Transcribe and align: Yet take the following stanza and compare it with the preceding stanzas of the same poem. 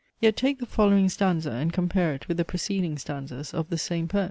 Yet 0.19 0.35
take 0.35 0.57
the 0.57 0.65
following 0.65 1.09
stanza 1.09 1.51
and 1.51 1.71
compare 1.71 2.15
it 2.15 2.27
with 2.27 2.37
the 2.37 2.43
preceding 2.43 2.97
stanzas 2.97 3.53
of 3.53 3.69
the 3.69 3.77
same 3.77 4.07
poem. 4.07 4.19